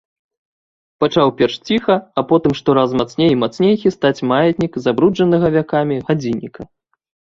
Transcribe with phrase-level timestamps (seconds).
[1.03, 6.61] Пачаў перш ціха, а потым штораз мацней і мацней хістаць маятнік забруджанага вякамі гадзінніка.